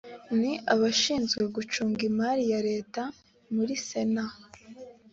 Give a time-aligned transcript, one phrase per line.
[0.39, 3.01] ni abashinzwe gucunga imari ya leta
[3.55, 4.25] muri sena